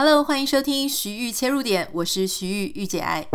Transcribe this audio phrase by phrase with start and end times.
[0.00, 3.26] Hello，欢迎收听徐玉切入点，我是徐玉御姐爱。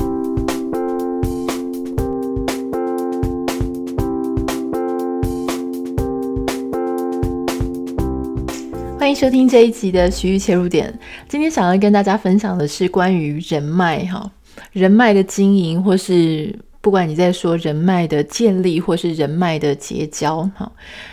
[8.97, 10.97] 欢迎收听这一集的徐玉切入点。
[11.27, 14.31] 今天想要跟大家分享的是关于人脉哈，
[14.71, 16.57] 人脉的经营或是。
[16.83, 20.69] 不管你在说人脉的建立，或是人脉的结交，哈，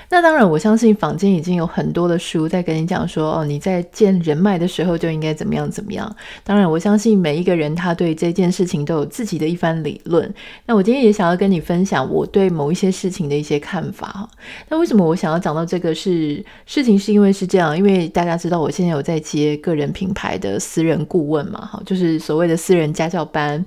[0.08, 6.12] 那当然，我相信坊间已经有很多的书在跟你讲说，哦，你在建人脉的时候就应该怎么样怎么样。
[6.42, 10.34] 当然，我相信每一个人他对这件事情都有自己的一番理论。
[10.66, 14.28] 那我今天也想要跟你分享我对某一些事情的一些看法，哈。
[14.70, 16.98] 那为什么我想要讲到这个是事情？
[16.98, 23.64] 是因为是这样，因为大家知道我现在有在接个人品牌的私人顾问嘛，哈，就是所谓的私人家教班。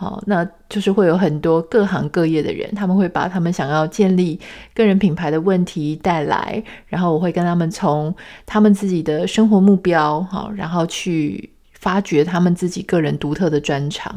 [0.00, 4.38] 好，那就是会有很多各行各业的人，他们会把他们想要建立
[4.72, 8.14] 个人品牌的问题带来，然后我会跟他们从
[8.46, 14.14] 他们自己的生活目标，好，然后去发掘他们自己个人独特的专长。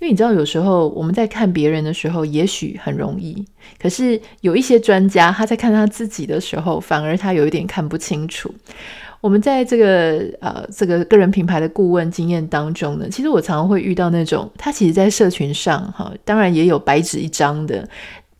[0.00, 3.46] 因为你知道，有时候我们在看别人的时候，也许很容易，
[3.80, 8.52] 可是有一些专家他在看他自己的时候，反而他有一点看不清楚。
[9.20, 17.86] 我们在这个呃这个个人品牌的顾问经验当中呢，其实我常常会遇到那种他其实，在社群上哈，当然也有白纸一张的，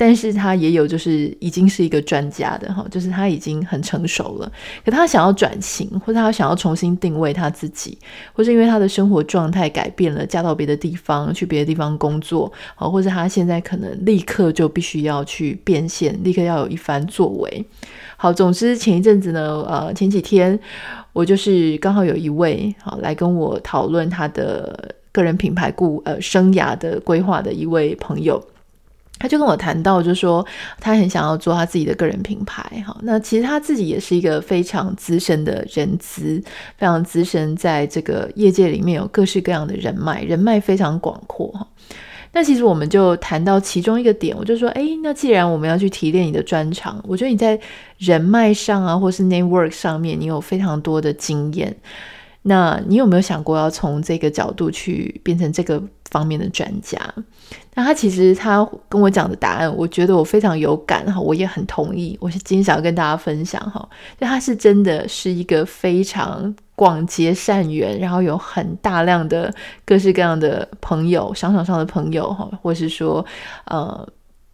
[0.01, 4.51] 但是他也有就是已经是一个专家的哈，就是他已经很成熟了，
[4.83, 7.99] 可他想要转型，或者他想要重新定位他自己，
[8.33, 17.63] 或是因为他的生活状态改变了，嫁到别的地方去别的地方工作，好，或者他现在可能立刻就必须要去变现，立刻要有一番作为。
[18.17, 20.59] 好，总之前一阵子呢，呃，前几天
[21.13, 28.43] 我就是刚好有一位好来跟我讨论他的个人品牌顾呃生涯的规划的一位朋友，
[29.21, 30.45] 他就跟我谈到，就说
[30.81, 32.83] 他很想要做他自己的个人品牌。
[32.85, 36.43] 哈，那其实他自己也是一个非常资深的人资，
[36.77, 41.65] 非常资深，在这个业界里面有各式各样的人脉，人脉非常广阔哈。
[42.33, 47.61] 那其实我们就谈到其中一个点，我就说，哎，那既然我们要去提炼你的专长，我觉得你在
[47.99, 51.77] 人脉上啊，或是 network 上面，你有非常多的经验，
[52.43, 56.99] 那你有没有想过要从这个角度去变成这个方面的专家？
[57.81, 62.15] 那他其实他跟我讲的答案，我觉得我非常有感哈，我也很同意。
[62.21, 63.89] 我是今天想要跟大家分享哈，
[64.21, 69.51] 就他是真的是一个非常广结善缘，然后有很大量的
[69.87, 73.25] 各式各样的朋友，商场上的朋友哈，或是说
[73.65, 74.07] 呃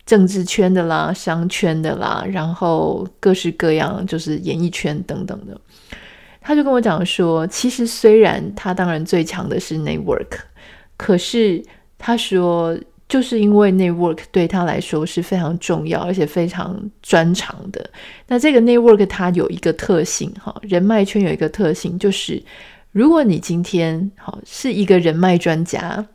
[0.05, 5.61] 政治圈的啦、商圈的啦，然后各式各样就是演艺圈等等的。
[6.41, 10.39] 他就跟我讲说，其实虽然他当然最强的是 network，
[10.97, 11.61] 可是
[11.99, 12.79] 他说。
[13.09, 17.89] 就是因为 network 对他来说是非常重要，而且非常专长的。
[18.27, 22.43] 那这个 network 它有一个特性，哈，人脉圈有一个特性，就是
[22.93, 26.07] 如果你今天好是一个人脉专家。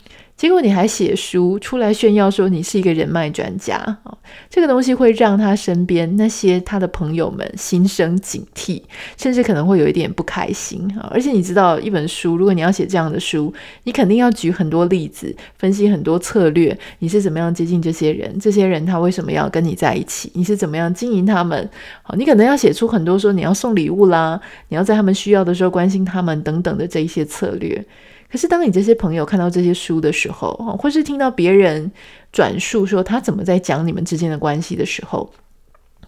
[0.41, 4.17] 结果你还写书出来炫耀说你是一个人脉专家啊，
[4.49, 8.81] 这个东西会让他身边那些他的朋友们心生警惕，
[9.19, 11.07] 甚至可能会有一点不开心啊。
[11.13, 13.53] 而且你知道，一本书如果你要写这样的书，
[13.83, 21.69] 你肯定要举很多例子，分析很多策略，你是怎么样接近这些人，这些人他为什么要跟你在一起，你是怎么样经营他们？
[22.01, 27.85] 好，你可能要写出很多说你要送礼物啦，你要在他们需要的时候关心他们等等的这一些策略。
[28.31, 31.91] 可是，当你这些朋友看到这些书的时候，或是听到别人
[32.31, 35.29] 转述说他怎么在讲你们之间的关系的时候，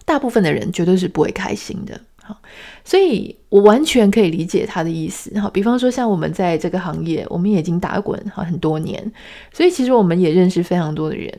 [0.06, 2.00] 大部分的人绝对是不会开心的。
[2.22, 2.34] 好，
[2.82, 5.38] 所以我完全可以理解他的意思。
[5.38, 9.12] 好，比方说像我们在这个行业，我们也已经打滚好很多年，
[9.52, 11.30] 所以其实我们也认识非常多的人。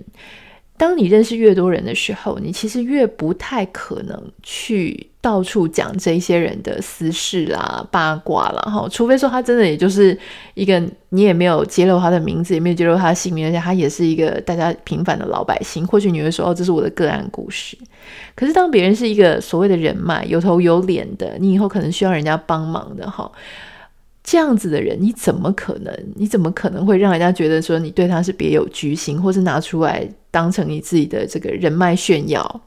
[0.77, 10.17] 当你认识越多人的时候，你其实越不太可能去到处讲这些人的私事啦、八卦啦，哈，除非说他真的也就是
[10.53, 10.77] 一个
[11.09, 17.77] 你也没有揭露他的名字，也没有揭露他的姓名，而且他也是一个大家平凡的老百姓，或许你会说哦，这是我的个案故事。
[18.35, 23.31] 可是当别人是一个所谓的人脉，有头有脸的，你以后可能需要人家帮忙的，哈。
[24.27, 25.95] 这样子的人，你怎么可能？
[26.15, 32.61] 你怎么可能会让人家觉得说你对他是别有居心，或是拿出来当成你自己的这个人脉炫耀？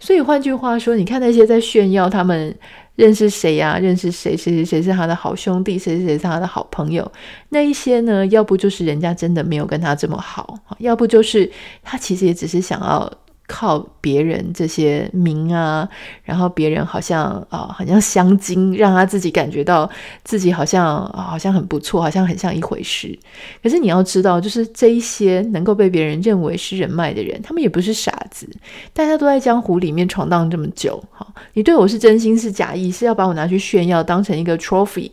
[0.00, 2.52] 所以换句话说，你看那些在炫耀他们
[2.96, 7.08] 认识谁呀、认识谁，谁谁谁是他的好兄弟，谁谁谁是他的好朋友，
[7.50, 11.48] 那一些呢，要不就是人家真的没有跟他这么好，要不就是
[11.84, 13.12] 他其实也只是想要。
[13.48, 15.88] 靠别人这些名啊，
[16.22, 19.90] 然后别人好像啊、好像香精，让他自己感觉到
[20.22, 23.18] 自己好像、好像很不错，好像很像一回事。
[23.62, 28.46] 可是你要知道，就是这一些能够被别人认为是人脉的人，他们也不是傻子，
[28.92, 35.10] 大家都在江湖里面闯荡这么久，哈，你对我是真心是假意，是要把我拿去炫耀，当成一个 trophy，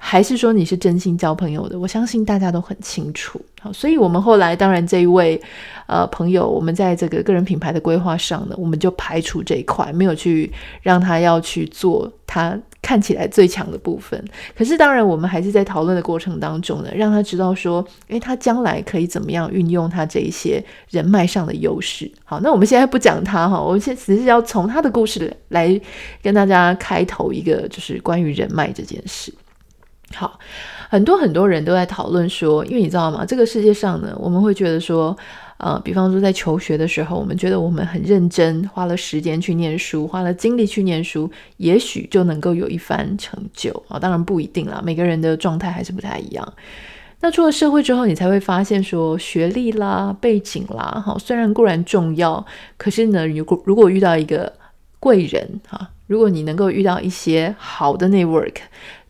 [0.00, 1.78] 还是说你是真心交朋友的？
[1.78, 3.40] 我相信大家都很清楚。
[3.60, 5.38] 好，所以我们后来当然这一位
[5.88, 10.50] 呃朋友，我们在这个个人品牌的规划上呢，我们就排除这一块，没有去
[10.80, 14.24] 让他要去做他看起来最强的部分。
[14.56, 22.08] 可是当然，我们还是在讨论的过程当中呢，让他知道说，诶，他将来可以怎么样运用他这一些人脉上的优势。
[22.24, 25.78] 好，那我们现在不讲他哈，我们现只是要从他的故事来
[26.22, 29.34] 跟大家开头一个，就是关于人脉这件事。
[30.14, 30.38] 好，
[30.88, 33.24] 很多很多人都在讨论说，因为你知道吗？
[33.26, 35.14] 这个世界上呢，我们会觉得说，
[35.58, 43.98] 呃，比方说在求学的时候，我们觉得我们很认真，花了时间去念书，花了精力去念书，也许就能够有一番成就啊。
[43.98, 46.54] 当然不一定啦，每个人的状态还是不太一样。
[47.20, 52.44] 那出了社会之后，你才会发现说，学历啦、背景啦，哈，虽然固然重要，
[52.78, 54.50] 可是呢，如果如果遇到一个
[54.98, 58.54] 贵人哈，如果你能够遇到一些好的 network。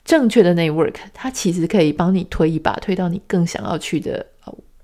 [0.09, 4.25] 正确的 network，它其实可以帮你推一把，推到你更想要去的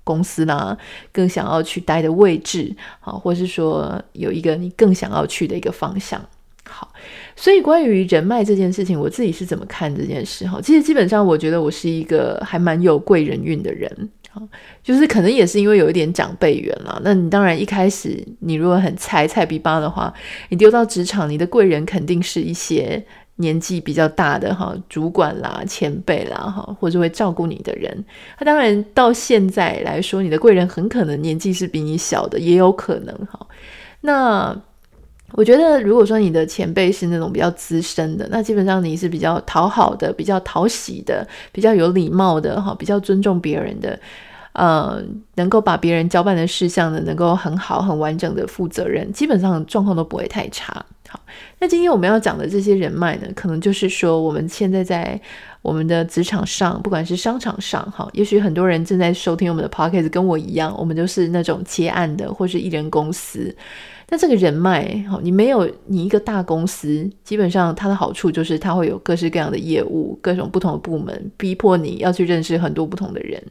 [0.03, 0.77] 公司啦，
[1.11, 6.23] 更想要去待的位置，好，或是说有一个你更想要去的一个方向。
[6.69, 6.93] 好，
[7.35, 10.47] 所以关于人脉这件事情，我自己是怎么看这件事？
[10.47, 13.91] 哈，其实基本上我觉得我是一个还蛮有贵人运的人，
[14.83, 17.01] 就是可能也是因为有一点长辈缘啦。
[17.03, 20.13] 那你当然一开始你如果很菜菜逼巴的话，
[20.49, 23.03] 你丢到职场，你的贵人肯定是一些。
[23.37, 28.05] 年纪比较大的哈，主管啦、前辈啦哈，或者会照顾你的人，
[28.37, 33.45] 他当然到现在来说，你的贵人很可能年纪是比你小的，也有可能哈。
[34.01, 34.55] 那
[35.33, 43.99] 我觉得，如果说你的前辈是那种比较资深的，那基本上你是比较讨好的、比较讨喜的、比较有礼貌的哈，比较尊重别人的，
[44.53, 45.03] 呃，
[45.33, 50.85] 能够把别人交办的事项呢，能够很好、很完整的负责任，基本上状况都不会太差。
[51.59, 55.19] 那今天我们要讲的这些人脉呢，可能就是说我们现在在
[55.61, 63.55] 我们的职场上，不管是商场上，哈，也许很多人正在收听我们的 podcast，跟我一样，我们都是那种接案的，或是艺人公司。
[64.07, 73.41] 那这个人脉，哈，你没有你一个大公司，基本上它的好处就是它会有各式各样的业务，各种不同的部门，逼迫你要去认识很多不同的人。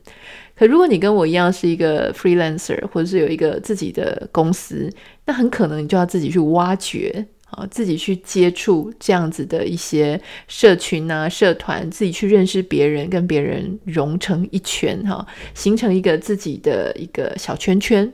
[0.54, 4.88] 可如果你跟我一样是一个 freelancer，或者是有一个自己的公司，
[5.26, 7.26] 那很可能你就要自己去挖掘。
[7.56, 18.12] 啊，自己去接触这样子的一些社群啊、社团，自己去认识别人，跟别人融成一圈，哈，形成一个自己的一个小圈圈。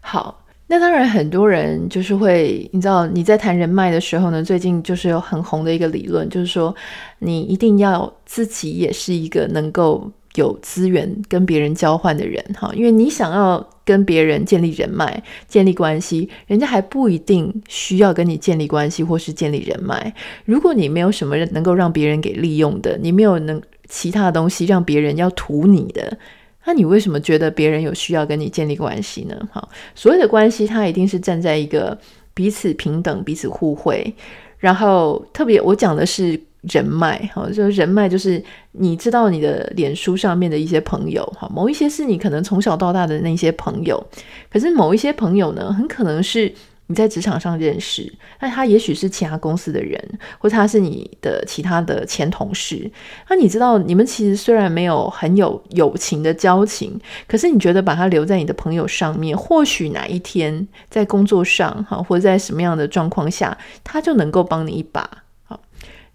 [0.00, 6.74] 好，那当然很多人就是会，你知道你在谈人脉的时候呢，最近就是有很红的一个理论，就是说
[7.18, 10.10] 你一定要自己也是一个能够。
[10.34, 20.14] 有资源跟别人交换的人哈，因为你想要跟别人建立人脉、建立关系，人家还不一定需要跟你建立关系或是建立人脉。
[20.44, 26.18] 如果你没有什么能够让别人给利用的，你没有能其他的东西让别人要图你的，
[26.66, 29.34] 那你为什么觉得别人有需要跟你建立关系呢？
[29.50, 31.98] 好，所谓的关系，它一定是站在一个
[32.34, 34.14] 彼此平等、彼此互惠，
[34.58, 36.38] 然后特别我讲的是。
[36.62, 44.04] 人脉，哈，就是人脉，就是你知道你的脸书上面的一些朋友，哈，某一些是你可能从小到大的那些朋友，
[44.50, 46.52] 可是某一些朋友呢，很可能是
[46.88, 50.02] 你在职场上认识，那他也许是其他公司的人，
[50.38, 52.90] 或他是你的其他的前同事，
[53.28, 56.98] 那你知道你们其实虽然没有很有友情的交情，
[57.28, 65.08] 可是你觉得把他留在你的朋友上面，或许哪一天在工作上，哈，或者在什么样的状况下，他就能够帮你一把。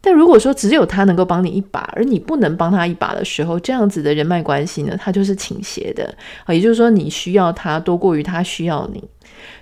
[0.05, 6.53] 但如果说只有他能够帮你一把，而你不能帮他一把的时候，这样子的人脉关系呢，它就是倾斜的啊。
[6.53, 9.01] 也就是说，你需要他多过于他需要你，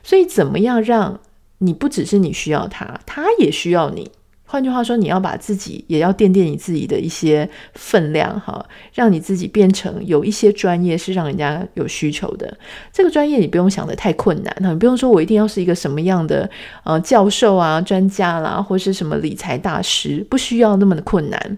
[0.01, 1.19] 所以怎么样让
[1.59, 4.09] 你不只是你需要他，他也需要你。
[4.51, 12.57] 换句话说，你要把自己也要垫垫你自己的一些分量哈，让你自己变成有一些专业是让人家有需求的。
[12.91, 16.49] 这个专业你不用想得太困难哈，你不用说我一定要是一个什么样的
[16.83, 21.57] 呃教授啊、专家啦，或是什么理财大师，不需要那么的困难。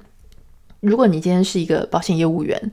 [0.80, 2.72] 如果你今天是一个保险业务员。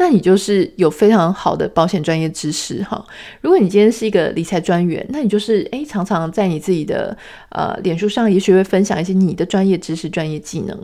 [0.00, 3.04] 那你就是有非常好的保险专业知识哈。
[3.42, 7.14] 如果你今天是一个理财专员，那你就是诶，常常在你自己的
[7.50, 10.74] 呃脸书上，也许会分享一些你的专业知识、专业技能。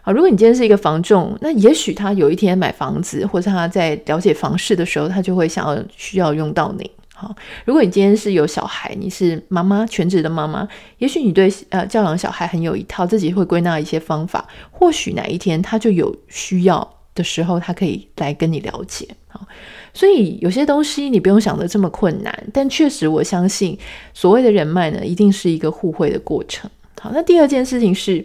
[0.00, 6.88] 好，如果你今天是一个房仲，那也许他有一天买房子，或者他在了解房市的时候，他就会想要需要用到你。
[7.12, 17.01] 好，如果你今天是有小孩，你是妈妈，全职的妈妈，也许你对呃教养小孩很有一套，自己会归纳一些方法，或许哪一天他就有需要。
[17.14, 19.46] 的时候，他可以来跟你了解，好，
[19.92, 23.78] 所以有些东西你不用想得这么困难，但确实我相信
[24.14, 26.70] 所谓的人脉呢，一定是一个互惠的过程。
[27.00, 28.24] 好，那第二件事情是，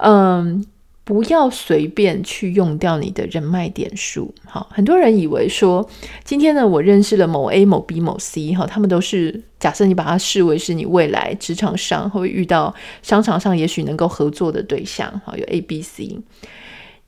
[0.00, 0.64] 嗯，
[1.04, 4.34] 不要随便去用掉你的人脉点数。
[4.44, 5.88] 好，很多人以为说，
[6.24, 16.18] 今天呢，我认识了某 A、某 B、某 C，哈，他们都是假设你把它视为是你未来职场上会遇到商场上也许能够合作的对象，哈，有 A、B、C。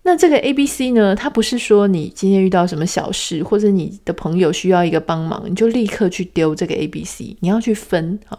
[0.06, 8.38] 那这个 A、B、C 呢，它不是说你今天遇到什么小事，或者你的朋友需要一个帮忙，你就立刻去丢这个 A、B、C，你要去分，啊。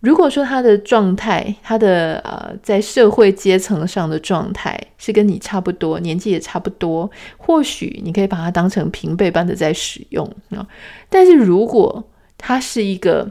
[0.00, 10.66] 如果说他的状态，他的呃，在社会阶层上的状态是跟你差不多，年纪也差不多，或许你可以把它当成平辈般的在使用啊。
[11.10, 12.02] 但是如果
[12.38, 13.28] 他是一个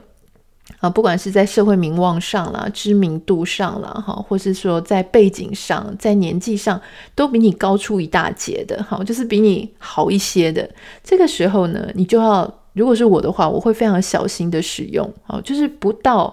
[0.79, 6.79] 啊，不管是在社会名望上啦、知名度上啦，哈，或是说在背景上、在年纪上
[7.15, 10.69] 都比你高出一大截的，哈，就是比你好一些的，
[11.03, 12.53] 这个时候呢，你就要。
[12.73, 16.31] 如果是我的话，我会非常小心的使用，哦，就是不到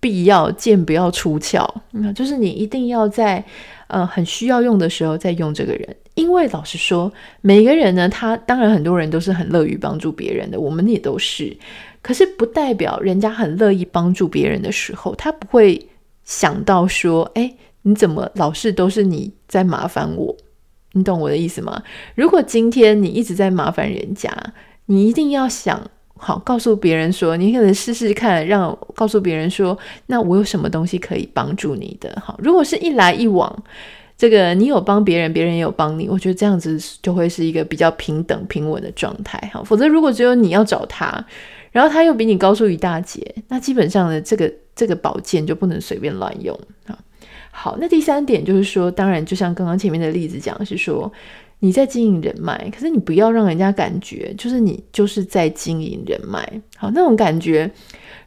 [0.00, 3.44] 必要剑不要出鞘，那，就是你一定要在
[3.86, 11.56] 呃很需要用的时候再用这个人，因为老实说，每个人呢，他当然很多人都是很乐于帮助别人的，我们也都是，
[12.04, 15.88] 可是不代表人家很乐意帮助别人的时候，他不会
[16.22, 20.36] 想到说，哎，你怎么老是都是你在麻烦我？
[20.92, 21.82] 你懂我的意思吗？
[22.14, 24.30] 如果今天你一直在麻烦人家。
[24.86, 25.80] 你一定要想
[26.18, 32.14] 好，告诉别人说，你可能试试看，让告诉别人说，那我有什么东西可以帮助你的？
[32.22, 33.50] 好，如果是一来一往，
[34.14, 39.50] 这个你有帮别人，别人也有帮你，我觉得这样子就会是一个比较平等平稳的状态。
[39.54, 41.24] 好，否则如果只有你要找他，
[41.74, 46.96] 然后他又比你高出一大截，那基本上呢，这个这个宝剑就不能随便乱用啊。
[47.50, 51.12] 好，那第三点就是说，当然就像刚刚前面的例子讲，是说。
[51.60, 56.46] 你在经营人脉，可是你不要让人家感觉就是你就是在经营人脉。
[56.76, 57.70] 好，那种感觉，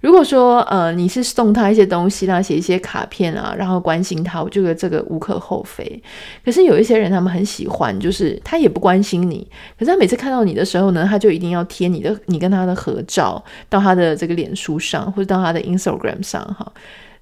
[0.02, 6.02] 如果说呃你是送他一些东西啦，写一些卡片啊，然后关心他，我觉得这个无可厚非。
[6.46, 16.72] 可是有一些人他们很喜欢，就是他也不关心你，可是他每次看到你的时候呢，他就一定要贴你的你跟他的合照到他的这个脸书上或者到他的 Instagram 上哈。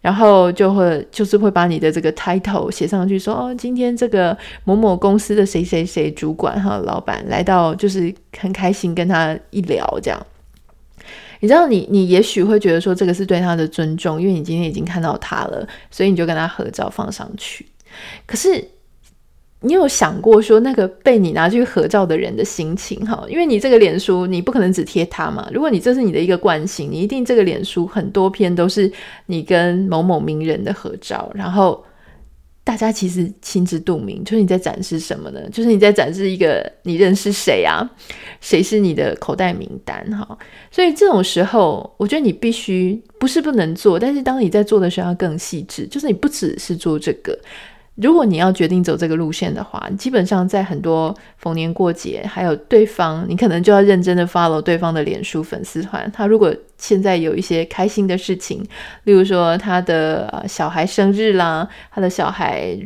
[0.01, 10.25] 然后就会就是会把你的这个 title 写上去说，说哦，今天这个某某公司的谁谁谁主管哈老板来到，就是很开心跟他一聊这样。
[11.39, 17.65] 你知道你你也许会觉得说这个是对他的尊重，因为你今天已经看到他了，所以你就跟他合照放上去。
[18.25, 18.69] 可是。
[19.61, 23.25] 你有想过说那个被你拿去合照的人的心情哈？
[23.27, 25.49] 因为你这个脸书你不可能只贴他嘛。
[25.51, 28.91] 如果你这是你的一个惯性，你一定这个脸书很多篇都是
[29.25, 31.83] 你跟某某名人的合照，然后
[32.65, 35.39] 大家其实心知肚明，就是你在展示什么呢？
[35.51, 37.87] 就是你在展示一个你认识谁啊？
[38.41, 40.37] 谁是你的口袋名单哈？
[40.71, 47.37] 所以这种时候，我觉得你必须不是不能做，但是当你在做的时候要更细致，就是你不只是做这个。
[47.95, 56.11] 如果你要决定走这个路线的话，基本上在很多逢年过节，还有对方，你可能就要认真的 follow 对方的脸书粉丝团。
[56.11, 58.65] 他如果现在有一些开心的事情，
[59.05, 62.77] 例如说他的小孩生日啦，他的小孩。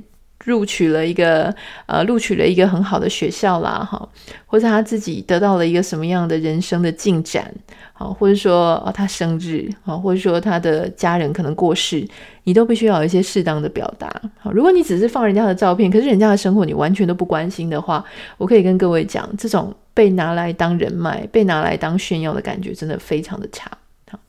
[0.50, 4.10] 录取了一个呃，录取了一个很好的学校啦，哈，
[4.46, 7.50] 或者他自己得到了一个什么样的人生的进展，
[7.94, 12.06] 好，或者说哦他生日，好，或者说他的家人可能过世，
[12.44, 14.10] 你都必须要有一些适当的表达。
[14.39, 18.03] 好，如果你只是放人家的照片，可是人家的生活你完全都不关心的话，
[18.38, 23.70] 我可以跟各位讲，这种被拿来当人脉、被拿来当炫耀的感觉，真的非常的差。
[24.12, 24.20] 好，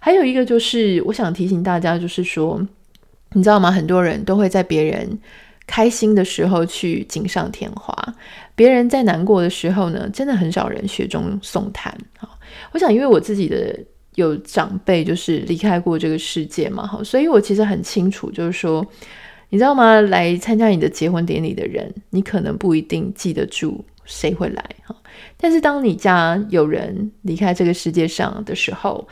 [0.00, 2.60] 还有一个就是我想提醒大家，就是说。
[3.34, 3.70] 你知道吗？
[3.70, 5.18] 很多人都会在别人
[5.66, 7.94] 开心的时候去锦上添花，
[8.54, 11.96] 别人在难过的时候呢，真的很少人雪中送炭。
[12.18, 12.38] 好，
[12.72, 13.78] 我想因为我自己的
[14.16, 18.84] 有长辈就是离开过这个世界嘛，好，所以我其实很清楚，就是说，
[19.50, 20.00] 你知道吗？
[20.00, 24.96] 来参加你的结婚典礼的人，你可能不一定记得住谁会来，哈，
[25.36, 29.08] 但是当你家有人离开这个世界上的时候。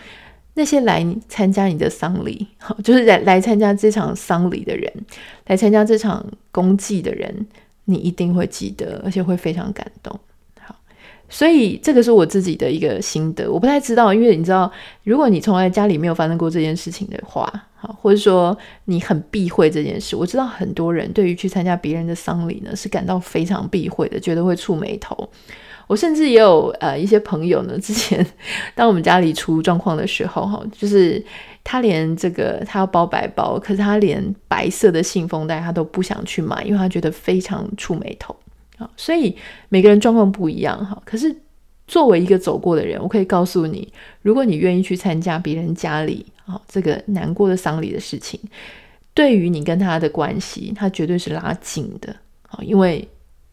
[0.54, 4.92] 那些来参加你的丧礼，好， 就是来来参加这场丧礼的人，
[5.46, 7.46] 来参加这场公祭的人，
[7.84, 10.18] 你一定会记得，而且会非常感动。
[10.60, 10.74] 好，
[11.28, 13.50] 所以这个是我自己的一个心得。
[13.50, 14.70] 我不太知道，因为你知道，
[15.04, 25.28] 如果你从来家里没有发生过这件事情的话，好，或者说你很避讳这件事，我知道很多人对于去参加别人的丧礼呢，是感到非常避讳的，觉得会触霉头。
[25.90, 28.24] 我甚至也有呃一些朋友呢， 之前
[28.76, 31.20] 当我们家里出状况的时候，哈，就是
[31.64, 38.36] 他连这个他要包白包，可是他连白色的信封袋他都不想去买，因为他觉得非常触霉头
[38.78, 38.88] 啊。
[38.96, 39.36] 所以
[39.68, 40.96] 每个人状况不一样哈。
[41.04, 41.34] 可是
[41.88, 43.92] 作为一个走过的人，我可以告诉你，
[44.22, 48.38] 如果你愿意去参加别人家里啊这个难过的丧礼的事情，
[49.12, 52.14] 对于你跟他的关系，他绝对是拉近的
[52.48, 53.08] 啊，因为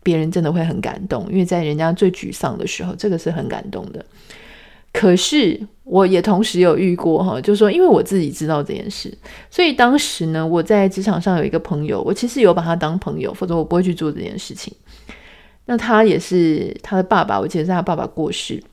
[0.07, 4.05] 别人真的会很感动，因为在人家最沮丧的时候，这个是很感动的。
[4.93, 9.13] 可是我也同时有遇过哈，就是说，因为我自己知道这件事，
[9.51, 14.73] 所以当时呢，我在职场上有一个朋友，我其实有把他当朋友，否则我不会去做这件事情。
[15.65, 18.63] 那他也是他的爸爸，我记得是他爸爸过世，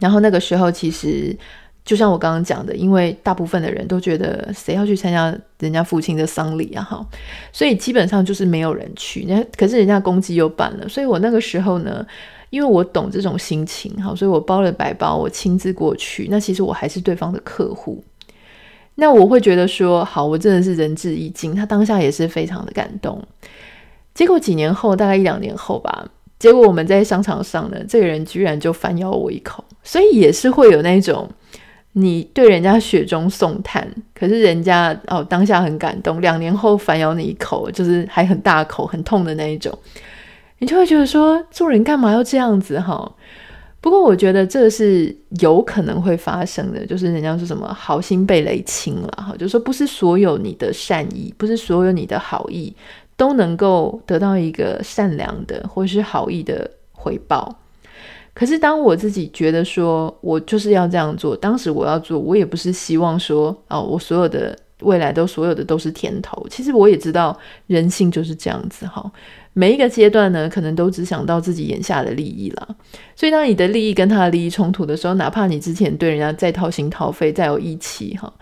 [0.00, 1.36] 然后那个时候其实
[1.84, 7.06] 就像我刚刚讲的，因为大部分的人都觉得谁要去参加人家父亲的丧礼啊哈，
[7.52, 9.24] 所以基本上就是没有人去。
[9.28, 12.06] 那可是人家公祭又办了，所以我那个时候呢。
[12.50, 16.28] 因为我懂这种心情，好，所以我包了白包，我亲自过去。
[16.30, 18.00] 那其实我还是对方的客户，
[18.94, 21.52] 那我会觉得说，好，我真的是仁至义尽。
[21.52, 23.20] 他当下也是非常的感动。
[24.14, 26.06] 结果几年后，大概一两年后吧，
[26.38, 31.28] 结果我们在商场上呢，这个人居然就反咬我一口，所以也是会有那种
[31.96, 39.72] 你对人家雪中送炭，可是人家哦当下很感动，两年后反咬你一口，就是还很大口、很痛的那一种。
[40.58, 43.14] 你就会觉得说，做人干嘛要这样子哈？
[43.80, 52.74] 不过我觉得这是有可能会发生的，就是人家说什么好心被雷侵了哈，就是说不是所有你的善意，不是所有你的好意
[53.16, 57.56] 都能够得到一个善良的或是好意的回报。
[58.34, 66.44] 可是当我自己觉得说我就是要这样做，当时我要做，我也不是希望说哦，我所有的未来都所有的都是甜头。
[66.50, 67.38] 其实我也知道
[67.68, 69.08] 人性就是这样子哈。
[69.52, 72.68] 每一个阶段呢，可能都只想到自己眼下的利益啦。
[73.14, 78.32] 所以，当你的利益跟他的利益冲突的时候，哪怕你之前对人家再掏心掏肺、再有义气哈，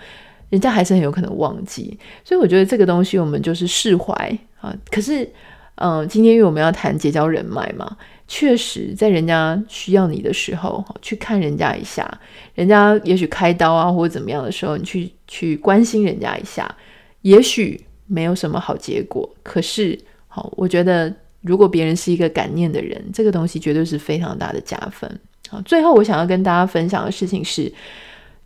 [0.48, 1.98] 人家还是很有可能忘记。
[2.24, 4.14] 所以，我觉得这个东西我们就是释怀
[4.58, 4.74] 啊。
[4.90, 5.30] 可是，
[5.74, 7.94] 嗯、今天因为我们要谈结交人脉嘛，
[8.34, 12.10] 确实在人家需要你的时候，去看人家一下，
[12.54, 16.74] 人家也许开刀啊或者怎么样的时候，你去去关心人家一下，
[17.20, 19.98] 也许没有什么好结果，可是。
[20.34, 25.20] 好，我觉得如果别人是一个感念的人，这个东西绝对是非常大的加分。
[25.50, 27.70] 好，最后我想要跟大家分享的事情是，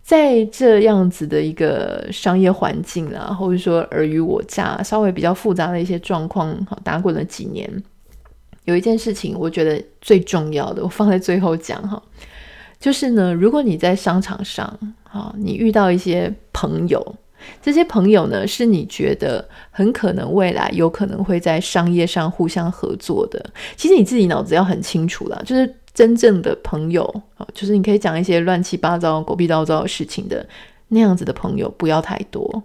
[0.03, 7.70] 在这样子的一个商业环境啊，或者说尔虞我诈、稍微比较复杂的一些状况，好，打滚了几年，
[8.66, 12.00] 有一件事情我觉得最重要的，我放在最后讲哈，
[12.79, 14.66] 就是呢，如果你在商场上，
[15.05, 17.16] 啊，你遇到一些朋友。
[17.62, 23.44] 这些朋友呢，是你觉得很可能未来有可能会在商业上互相合作的。
[23.76, 27.05] 其实你自己脑子要很清楚啦，就是真正的朋友
[27.37, 30.44] 啊，就是你可以讲一些乱七八糟、狗屁倒灶的事情的
[30.88, 32.62] 那样子的朋友不要太多。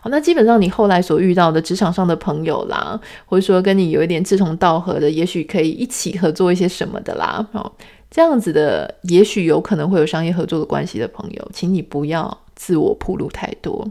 [0.00, 7.46] 好，那基本上你后来所遇到的职场上的朋友啦，或者说跟你有一点志同道合的，也许可以一起合作一些什么的啦。
[7.52, 7.74] 好，
[8.10, 13.88] 这样子的，也许有可能会有商业合作的关系的朋友，请你不要自我铺路太多。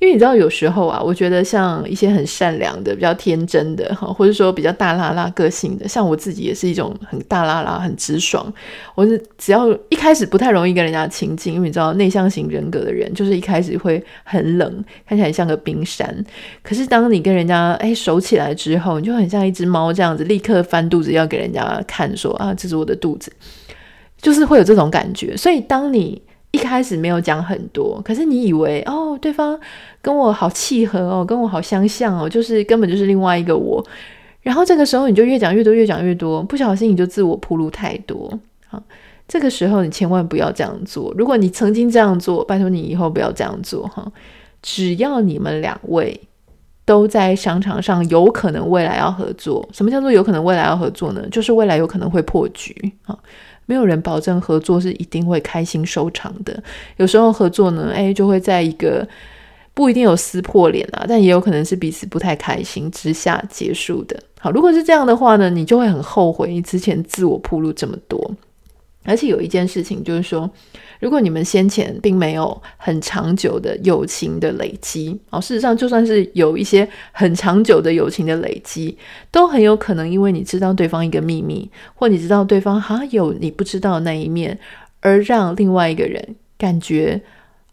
[0.00, 8.52] 因为你知道，有时候啊，我觉得像一些很善良的、比较天真的，哈，或者说比较大拉拉个性的，像我自己也是一种很大拉拉、很直爽。
[8.94, 16.24] 我是只要一开始不太容易跟人家亲近，因为你知道内向型人格的人，就是一开始会很冷，看起来像个冰山。
[16.62, 23.32] 可是当你跟人家哎熟起来之后，你就很像一只猫这样子，立刻翻肚子要给人家看说，说啊，这是我的肚子，
[24.20, 25.36] 就是会有这种感觉。
[25.36, 29.58] 所以当你一开始没有讲很多，可是你以为哦，对方
[30.00, 33.84] 跟我好契合哦，跟我好相像哦，就是根本就是另外一个我。
[34.40, 38.32] 然后这个时候你就越讲越多，越讲越多，不小心你就自我铺露太多。
[38.66, 38.82] 好，
[39.26, 41.12] 这个时候你千万不要这样做。
[41.18, 44.10] 如果你曾经这样做，拜托你以后不要这样做哈。
[44.62, 46.18] 只要你们两位
[46.86, 51.22] 都在商场上有可能未来要合作，什么叫做有可能未来要合作呢？
[51.30, 53.18] 就是未来有可能会破局啊。
[53.68, 56.60] 没有人保证合作是一定会开心收场的。
[56.96, 59.06] 有时候合作呢，哎，就会在一个
[59.74, 64.18] 不一定有撕破脸啊，但也有可能是彼此不太开心之下结束的。
[64.40, 68.34] 好，如果是这样的话呢，你就会很后悔你之前自我铺路这么多。
[69.08, 70.48] 而且有一件事情就是说，
[71.00, 78.98] 如果你们先前并没有很长久的友情的累积，哦，事实上就算是有一些很长久的友情的累积，
[79.30, 84.58] 都很有可能因为你知道对方一个秘密，或你知道对方好像有你不知道的那一面，
[85.00, 87.18] 而让另外一个人感觉，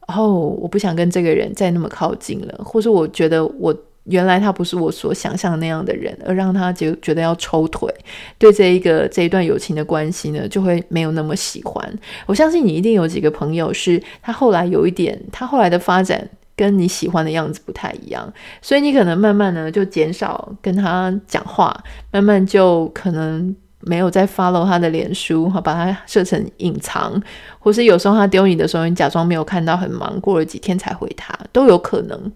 [0.07, 3.75] 哦，我不想跟这个人再那么靠近了，或者我觉得我。
[4.05, 7.93] 原来他不是我所想象那样的人，而让他觉觉得要抽腿，
[8.37, 11.99] 对这一个这一段友情的关系呢，就会没有那么喜欢。
[12.25, 21.75] 我相信你一定有几个朋友是他后来有一点，他后来的发展跟你喜欢的样子不太一样，所以你可能慢慢呢就减少跟他讲话，
[22.11, 27.21] 慢慢就可能没有再 follow 他的脸书，哈，把他设成隐藏，
[27.59, 32.31] 或是有时候他丢你的时候，你假装没有看到，很忙，过了几天才回他，都有可能。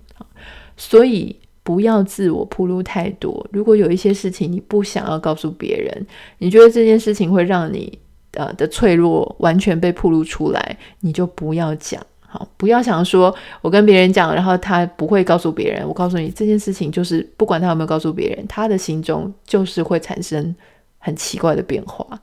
[0.76, 1.36] 所以
[1.70, 3.46] 不要自我暴露太多。
[3.52, 6.08] 如果有一些事情你不想要告诉别人，
[6.40, 7.96] 你觉得这件事情会让你
[8.32, 12.04] 呃的脆弱完全被铺露出来，你就不要讲。
[12.22, 15.88] 好，不要想说我跟别人讲，然后他不会告诉别人。
[15.88, 20.56] 我告诉你，这件事情就是不管他有没有告诉别人，他的心中就是会产生
[20.98, 22.20] 很奇怪的变化。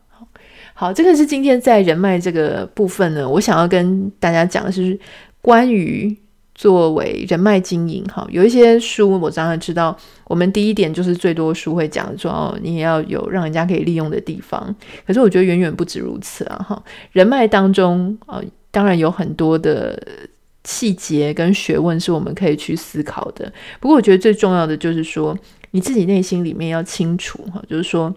[0.75, 4.99] 好，这个是今天在人脉这个部分呢，我想要跟大家讲的是
[5.41, 6.17] 关于
[6.57, 8.03] 作为人脉经营。
[8.07, 14.75] 哈，有一些书我当然知道，我们第一点就是最多书会讲说，哦，你也要有让人家可以利用的地方。
[15.07, 16.67] 可是我觉得远远不止如此啊！
[16.69, 18.43] 哈，人脉当中啊。
[18.73, 19.99] 当然有很多的
[20.65, 23.51] 细节跟学问是我们可以去思考的。
[23.81, 25.35] 不过，我觉得最重要的就是说，
[25.71, 28.15] 你自己内心里面要清楚哈，就是说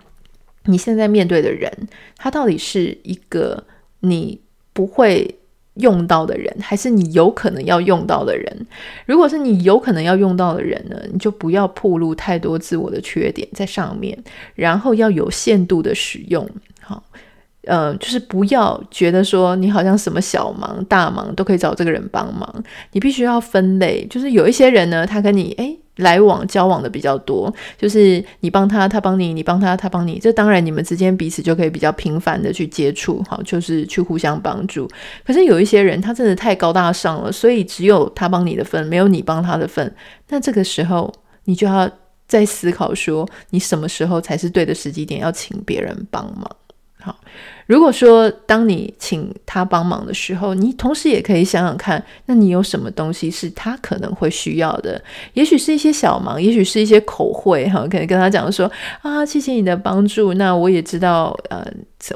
[0.66, 1.72] 你现在面对的人，
[2.18, 3.64] 他到底是一个
[4.02, 4.38] 你
[4.74, 5.39] 不会
[5.80, 8.68] 用到的人，还是你有可能要用到的人？
[9.06, 14.18] 如果是你有可能要用到的人呢，你就不要暴露太多自我的缺点在上面，
[14.56, 16.50] 然后要有限度的使用，
[16.82, 17.04] 好。
[17.66, 24.06] 呃，就是不要觉得说你好像什么小忙大忙都可以找这个人帮忙，你必须要分类。
[24.08, 30.18] 就是有一些人呢，他跟你诶来往交往的比较多，就是你帮他，他帮你，你帮他，他帮你。
[30.18, 34.90] 这当然你们之间彼此就可以比较频繁的去接触，好，就是去互相帮助。
[35.26, 39.94] 可是有一些人他真的太高大上了，所以只有他帮你的份，没有你帮他的份。
[40.30, 41.90] 那这个时候你就要
[42.26, 46.50] 再思考说，你什么时候才是对的时机点要请别人帮忙。
[47.02, 47.16] 好，
[47.66, 55.02] 如果说当你请他帮忙的时候，你同时也可以想想看，那你有什么东西是他可能会需要的？
[55.34, 58.70] 也许是一些小忙，也许是一些口惠，哈，可能跟他讲说
[59.02, 61.66] 啊，谢谢你的帮助，那我也知道，呃，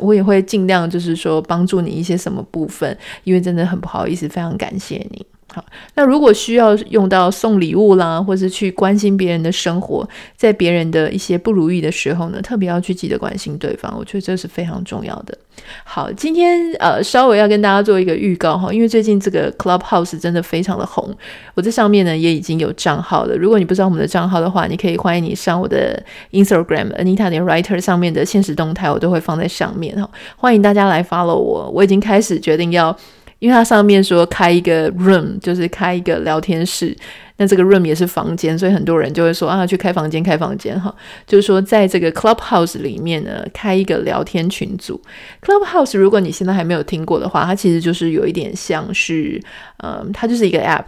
[0.01, 5.25] 我也会尽量就是说帮助你一些什么部分，因为真的很不好意思，非常感谢你。
[5.53, 5.63] 好，
[5.93, 15.37] 那如果需要用到送礼物啦，或是去关心别人的生活，在别人的一些不如意的时候呢，特别要去记得关心对方，我觉得这是非常重要的。
[15.83, 21.15] 好，今天呃稍微要跟大家做一个预告哈，因为最近这个 Clubhouse 真的非常的红，
[21.53, 23.35] 我在上面呢也已经有账号了。
[23.35, 32.97] 如果你不知道我们的账号的话，你可以欢迎你上我的 Instagram Anita 点 Writer 上面的现实动态，我都会放在上面哈，欢迎大家来 follow 我，我已经开始决定要。
[33.43, 36.95] 因为它上面说开一个 room，就是开一个聊天室，
[37.35, 40.95] 那这个 room 也是房间，所以很多人就会说啊，去开房间，开房间哈，
[41.27, 45.01] 就是说在这个 Clubhouse 里面呢，开一个聊天群组。
[45.41, 49.37] Clubhouse 如果你现在还没有听过的话，它其实就是有一点像是，
[49.83, 50.85] 嗯，它就是一个 app，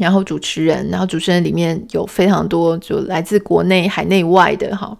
[0.00, 4.98] 然后主持人，然后主持人里面有非常多就来自国内海内外的哈。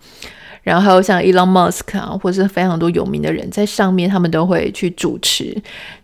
[0.63, 5.57] 然后还有像 Elon Musk 啊，或是非常多有名的人在上面，他们都会去主持。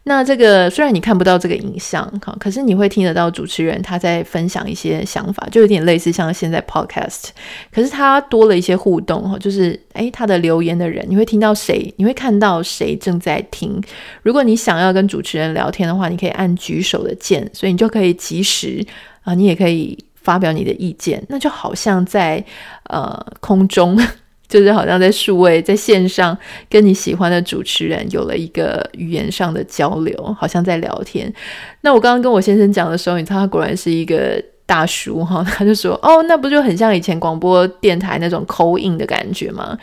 [0.05, 7.31] 那这个虽然你看不到这个影像哈，可是你会听得到主持人他在分享一些想法，就有点类似像现在 Podcast。
[7.73, 11.93] 可是他多了一些互动哈，就是诶，他的留言的人，你会听到谁？
[11.97, 13.83] 你会看到谁正在听？
[14.23, 18.85] 如果你想要跟主持人聊天的话，你可以按举手的键，所以你就可以及时
[19.25, 21.23] 啊，你也可以发表你的意见。
[21.29, 22.43] 那就好像在
[22.85, 24.01] 呃空中。
[24.49, 26.37] 就是好像在数位在线上
[26.69, 31.33] 跟你喜欢的主持人有了一个语言上的交流，好像在聊天。
[31.81, 39.77] 那我刚刚跟我先生讲的时候，你知道他果然是一个大叔哈，他就说：“哦，那不就很像以前广播电台那种口音的感觉吗？”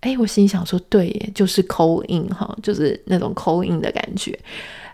[0.00, 4.38] 哎，我心想说：“对耶，就是口音哈，就是那种口音的感觉。”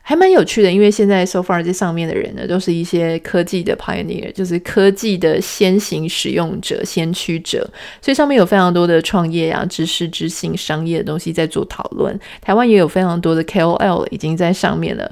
[0.06, 7.66] 还蛮有趣的，因为现在 so far 这上面的人呢，都是一些科技的 pioneer，就是科技的先行使用者、先驱者，
[8.02, 12.20] 所以上面有非常多的创业啊、知识、知性、商业的东西在做讨论。
[12.42, 15.10] 台湾也有非常多的 KOL 已经在上面了。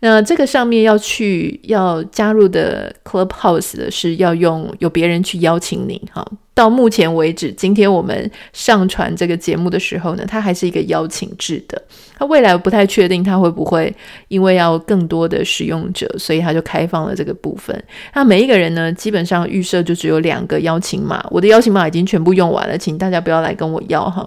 [0.00, 6.26] 那这个上面要去要加入的 Clubhouse 的是要用有别人去邀请你哈。
[6.54, 11.82] 到目前为止，今天我们上传这个节目的时候呢，它还是一个邀请制的。
[12.18, 13.94] 它未来不太确定它会不会
[14.28, 17.84] 因为要更多的使用者，所以它就开放了这个部分。
[18.14, 21.22] 那每一个人呢，基本上预设就只有两个邀请码。
[21.30, 24.26] 我的邀请码已经全部用完了，请大家不要来跟我要哈。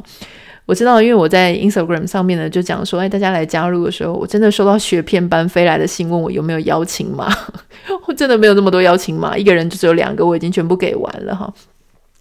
[0.69, 7.27] 我知道，因为我在 Instagram 上面呢，就讲说，哎，大家来加入的时候，我真的收到雪片般飞来的信，问我有没有邀请码。
[8.05, 11.51] 我真的没有那么多邀请码，一个人就只有两个，我已经全部给完了哈。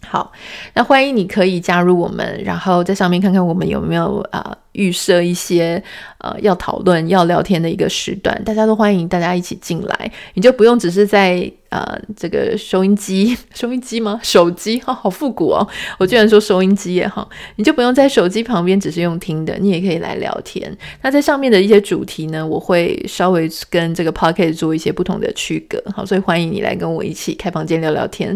[0.06, 0.32] 好，
[0.72, 5.82] 那欢迎你可以加入我们，然后在上面看看我们有没有啊、预设一些
[6.20, 11.52] 呃要讨论、要聊天的一个时段，大家都欢迎大家一起进来，你就不用只是在。
[11.70, 14.18] 呃，这个收音机， 收音机吗？
[14.22, 15.68] 手机，哈、好复古哦！
[15.98, 20.74] 我居然说收音机也好，你就不用在手机旁边只是用听的，你也可以来聊天。
[21.02, 28.34] 那在上面的一些主题呢，我会稍微跟这个 podcast 做一些不同的区隔，好，所以欢迎你来跟我一起开房间聊聊天。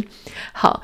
[0.53, 0.83] 好，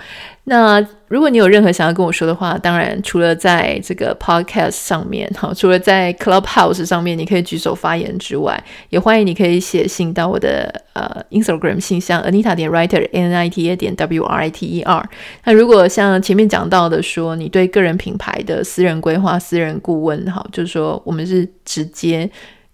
[0.48, 12.22] 那如果你有任何想要跟我说的话，当然除了在这个 podcast 上面，好，除了在 Clubhouse 上面你可以举手发言之外，也欢迎你可以写信到我的呃 Instagram 信箱。
[12.22, 15.08] Anita 点 writer，N I T A 点 W R I T E R。
[15.44, 22.30] 那如果像前面讲到的说，你对个人品牌的私人规划、私人顾问，哈，就是说我们是直接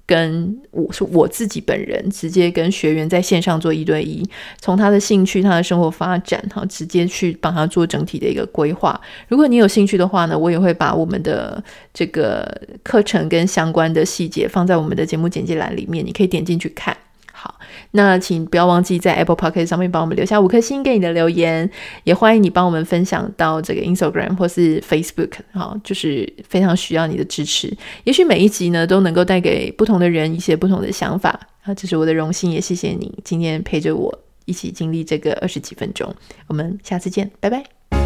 [0.07, 4.23] 跟我是我自己本人直接跟学员在线上做一对一，
[4.61, 9.01] 从他的兴趣、他的生活发展，哈，直接去帮他做整体的一个规划。
[9.29, 11.63] 如果你有兴趣的话呢，我也会把我们的
[11.93, 12.47] 这个
[12.83, 16.97] 课程跟相关的细节放在我们的节目简介栏里面，你可以点进去看。
[17.45, 21.71] 好，那请不要忘记在 Apple Podcast 上面帮我们留下五颗星给你的留言，
[22.05, 27.71] 也欢迎你帮我们分享到这个 Instagram 或是 Facebook，好，就是非常需要你的支持。
[28.05, 36.11] 也许每一集呢都能够带给不同的人一些不同的想法，啊，这是我的荣幸，也谢谢你今天陪着我一起经历这个二十几分钟。
[36.47, 38.04] 我们下次见，拜拜。